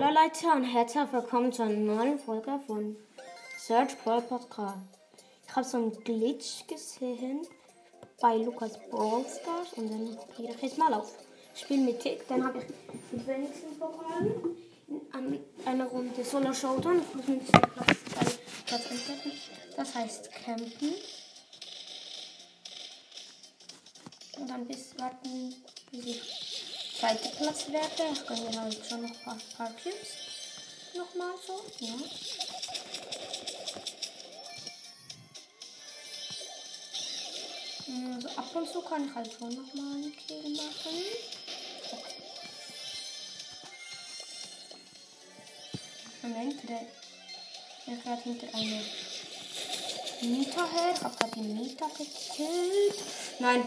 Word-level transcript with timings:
Hallo 0.00 0.14
Leute 0.14 0.46
und 0.54 0.62
herzlich 0.62 1.12
willkommen 1.12 1.52
zu 1.52 1.64
einer 1.64 1.74
neuen 1.74 2.20
Folge 2.20 2.60
von 2.68 2.96
Search 3.58 3.98
Brawl 3.98 4.22
Podcast. 4.22 4.78
Ich 5.44 5.56
habe 5.56 5.66
so 5.66 5.76
einen 5.76 6.04
Glitch 6.04 6.64
gesehen 6.68 7.44
bei 8.20 8.36
Lukas 8.36 8.78
Brawl 8.90 9.24
Stars 9.24 9.72
und 9.74 9.90
dann 9.90 10.16
probiere 10.16 10.54
ich 10.54 10.62
jetzt 10.62 10.78
mal 10.78 10.94
auf. 10.94 11.12
Spiel 11.52 11.78
mit 11.78 11.98
Tick, 11.98 12.28
dann 12.28 12.46
habe 12.46 12.58
ich 12.58 12.66
die 13.10 13.26
wenigsten 13.26 13.76
Pokale 13.76 14.40
an 15.10 15.40
einer 15.64 15.86
Runde 15.86 16.22
Solo 16.22 16.52
Showdown. 16.52 17.02
Ich 17.02 17.14
muss 17.16 17.26
den 17.26 17.44
Platz, 17.44 18.38
Platz 18.66 18.90
entdecken. 18.90 19.32
Das 19.76 19.94
heißt 19.96 20.30
Campen. 20.30 20.94
Und 24.38 24.48
dann 24.48 24.64
bis 24.64 24.96
warten, 24.96 25.56
bis 25.90 26.06
ich 26.06 26.47
zweite 26.98 27.28
Platz 27.28 27.66
werde. 27.68 28.12
Ich 28.12 28.26
gönne 28.26 28.60
halt 28.60 28.86
schon 28.88 29.02
noch 29.02 29.10
ein 29.10 29.24
paar, 29.24 29.38
paar 29.56 29.70
Cubes. 29.70 30.14
Nochmal 30.94 31.34
so, 31.46 31.64
ja. 31.78 31.94
Also 38.14 38.28
ab 38.30 38.54
und 38.54 38.68
zu 38.68 38.82
kann 38.82 39.06
ich 39.06 39.14
halt 39.14 39.32
schon 39.32 39.48
nochmal 39.48 39.94
einen 39.94 40.16
Kill 40.16 40.48
machen. 40.50 41.04
Moment, 46.22 46.68
der, 46.68 46.80
der 47.86 47.96
gerade 47.96 48.22
hinter 48.22 48.54
einer 48.54 48.82
Mieter 50.20 50.72
her. 50.72 50.94
Ich 50.94 51.00
habe 51.02 51.16
gerade 51.16 51.32
die 51.32 51.40
Mieter 51.40 51.88
gekillt. 51.88 53.04
Nein, 53.38 53.66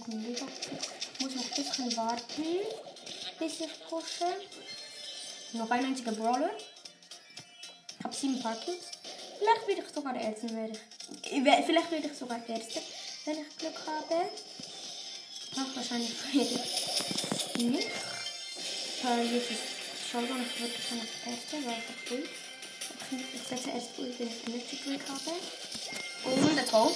habe 0.00 0.12
einen 0.12 0.22
Mega. 0.22 0.46
Muss 1.20 1.34
noch 1.34 1.44
ein 1.44 1.64
bisschen 1.64 1.96
warten, 1.96 2.44
bis 3.38 3.60
ich 3.60 3.88
pushe. 3.88 4.26
Noch 5.52 5.70
ein 5.70 5.84
einziger 5.84 6.12
Brawler. 6.12 6.50
Ich 7.98 8.04
habe 8.04 8.14
sieben 8.14 8.40
Parkings. 8.40 8.84
Vielleicht 9.38 9.68
werde 9.68 9.82
ich 9.82 9.94
sogar 9.94 10.12
der 10.12 10.22
Erste. 10.22 10.54
Werde 10.54 10.78
ich, 11.22 11.66
vielleicht 11.66 11.90
werde 11.90 12.06
ich 12.06 12.18
sogar 12.18 12.38
der 12.40 12.56
Erste, 12.56 12.80
wenn 13.24 13.38
ich 13.38 13.56
Glück 13.58 13.86
habe. 13.86 14.28
Ach, 15.58 15.76
wahrscheinlich 15.76 16.12
werde 16.34 16.60
ich 17.54 17.64
nicht. 17.64 17.88
Weil 19.02 19.26
jetzt 19.26 19.50
ist 19.50 19.60
schon 20.10 20.24
ich 20.24 20.60
würde 20.60 20.74
der 21.24 21.32
Erste, 21.32 21.66
weil 21.66 21.78
ich 21.78 22.10
habe 22.10 22.22
Ich 23.34 23.48
setze 23.48 23.70
erst 23.70 23.96
durch, 23.96 24.18
wenn 24.18 24.28
ich 24.28 24.46
nicht 24.46 24.84
Glück 24.84 25.02
habe. 25.08 25.36
Und 26.24 26.56
der 26.56 26.66
Tor. 26.66 26.92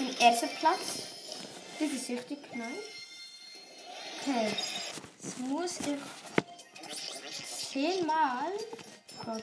Den 0.00 0.18
ersten 0.18 0.48
Platz. 0.58 1.02
Das 1.78 1.92
ist 1.92 2.08
richtig, 2.08 2.38
nein. 2.54 2.72
Okay. 4.20 4.50
Jetzt 5.22 5.38
muss 5.38 5.78
ich 5.80 5.96
zehnmal 7.70 8.52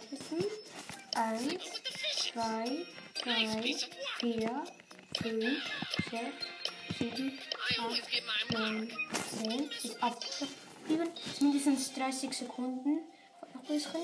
tippen. 0.10 0.46
Eins, 1.16 1.64
zwei, 2.32 2.86
drei, 3.24 3.76
vier, 4.20 4.64
fünf, 5.22 5.64
sechs, 6.12 7.00
sieben, 7.00 7.40
acht, 7.80 8.52
neun, 8.52 8.92
zehn. 9.30 9.70
Ist 9.84 10.04
abgeschrieben. 10.04 11.10
Mindestens 11.40 11.94
30 11.94 12.34
Sekunden. 12.34 13.00
Noch 13.54 13.62
ein 13.62 13.68
bisschen. 13.68 14.02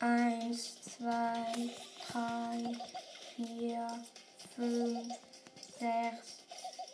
Eins, 0.00 0.82
zwei, 0.82 1.70
drei, 2.14 2.76
vier, 3.34 3.88
fünf, 4.54 5.08
sechs, 5.80 6.44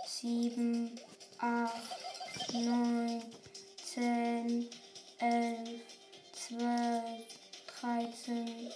sieben, 0.07 0.99
acht, 1.39 2.55
neun, 2.55 3.23
zehn, 3.85 4.69
elf, 5.19 5.81
zwölf, 6.33 7.27
dreizehn, 7.67 8.73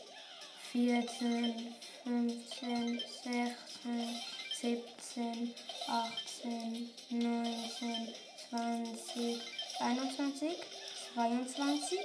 vierzehn, 0.70 1.74
fünfzehn, 2.02 3.00
sechzehn, 3.22 4.20
siebzehn, 4.60 5.54
achtzehn, 5.88 6.90
neunzehn, 7.08 8.08
zwanzig, 8.50 9.40
einundzwanzig, 9.80 10.56
zweiundzwanzig, 11.14 12.00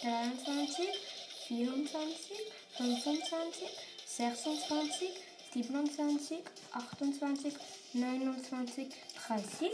dreiundzwanzig, 0.00 1.13
vierundzwanzig, 1.48 2.38
25, 2.76 3.68
26, 4.06 5.08
27, 5.52 6.38
28, 6.72 7.54
29, 7.92 8.88
30. 9.26 9.70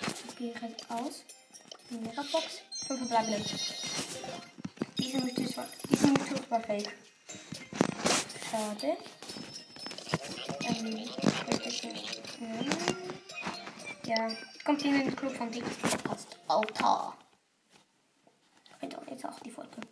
Das 0.00 0.36
gehe 0.36 0.52
ich 0.54 0.60
jetzt 0.60 0.90
aus. 0.90 1.24
Die 1.90 1.96
Megabox. 1.96 2.62
5 2.86 2.98
verbleibende. 2.98 3.44
Diese 4.98 5.18
Mythos 5.18 5.56
war, 5.56 5.68
diese 5.90 6.06
Mythos 6.08 6.50
war 6.50 6.60
fake. 6.60 6.92
Schade. 8.50 8.96
Ähm, 10.64 11.08
ja, 14.04 14.30
kommt 14.64 14.84
in 14.84 14.98
den 14.98 15.16
Club 15.16 15.36
von 15.36 15.50
Dicks 15.50 15.76
Podcast. 15.76 16.28
Alter. 16.48 17.14
heute 18.82 18.98
und 18.98 19.10
jetzt 19.10 19.24
auch 19.24 19.38
die 19.40 19.50
Folge. 19.50 19.82